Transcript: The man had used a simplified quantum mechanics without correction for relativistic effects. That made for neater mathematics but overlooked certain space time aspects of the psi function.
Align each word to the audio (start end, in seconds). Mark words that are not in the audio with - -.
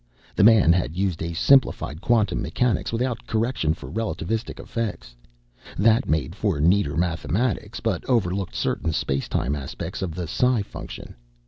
The 0.35 0.43
man 0.43 0.73
had 0.73 0.97
used 0.97 1.21
a 1.21 1.33
simplified 1.33 2.01
quantum 2.01 2.41
mechanics 2.41 2.91
without 2.91 3.27
correction 3.27 3.75
for 3.75 3.87
relativistic 3.91 4.59
effects. 4.59 5.15
That 5.77 6.09
made 6.09 6.33
for 6.33 6.59
neater 6.59 6.97
mathematics 6.97 7.79
but 7.79 8.03
overlooked 8.05 8.55
certain 8.55 8.93
space 8.93 9.27
time 9.29 9.55
aspects 9.55 10.01
of 10.01 10.15
the 10.15 10.27
psi 10.27 10.63
function. 10.63 11.13